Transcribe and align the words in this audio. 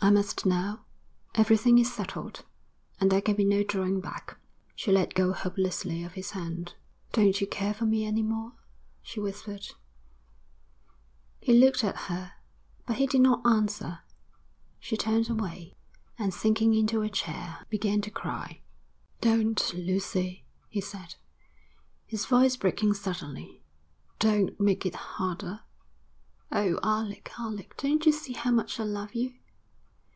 'I 0.00 0.10
must 0.10 0.46
now. 0.46 0.84
Everything 1.34 1.78
is 1.78 1.92
settled, 1.92 2.44
and 3.00 3.10
there 3.10 3.20
can 3.20 3.34
be 3.34 3.44
no 3.44 3.64
drawing 3.64 4.00
back.' 4.00 4.38
She 4.76 4.92
let 4.92 5.14
go 5.14 5.32
hopelessly 5.32 6.04
of 6.04 6.12
his 6.12 6.30
hand. 6.30 6.74
'Don't 7.10 7.40
you 7.40 7.46
care 7.48 7.74
for 7.74 7.86
me 7.86 8.04
any 8.06 8.22
more?' 8.22 8.52
she 9.02 9.18
whispered. 9.18 9.66
He 11.40 11.52
looked 11.54 11.82
at 11.82 11.96
her, 12.06 12.34
but 12.86 12.98
he 12.98 13.08
did 13.08 13.20
not 13.20 13.44
answer. 13.44 13.98
She 14.78 14.96
turned 14.96 15.28
away, 15.28 15.74
and 16.16 16.32
sinking 16.32 16.72
into 16.72 17.02
a 17.02 17.10
chair, 17.10 17.66
began 17.68 18.00
to 18.02 18.10
cry. 18.12 18.60
'Don't, 19.20 19.74
Lucy,' 19.74 20.44
he 20.68 20.80
said, 20.80 21.16
his 22.06 22.26
voice 22.26 22.56
breaking 22.56 22.94
suddenly. 22.94 23.60
'Don't 24.20 24.60
make 24.60 24.86
it 24.86 24.94
harder.' 24.94 25.62
'Oh, 26.52 26.78
Alec, 26.84 27.32
Alec, 27.40 27.76
don't 27.78 28.06
you 28.06 28.12
see 28.12 28.34
how 28.34 28.52
much 28.52 28.78
I 28.78 28.84
love 28.84 29.12
you.' 29.12 29.34